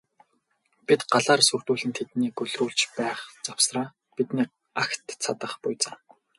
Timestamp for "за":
5.83-5.91